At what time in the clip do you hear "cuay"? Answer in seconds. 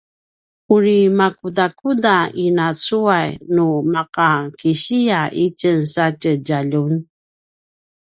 2.83-3.29